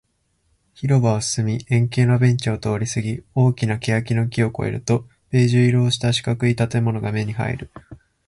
[0.73, 7.69] 広場を進み、円形のベンチを通りすぎ、大きな欅の木を越えると、ベージュ色をした四角い建物が目に入る